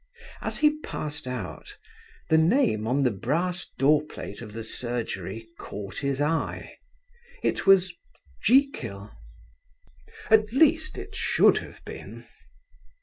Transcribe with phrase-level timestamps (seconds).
[0.41, 1.77] As he passed out,
[2.31, 6.73] the name on the brass door plate of the surgery caught his eye.
[7.43, 7.93] It was
[8.43, 9.11] 'Jekyll.'
[10.31, 12.25] At least it should have been.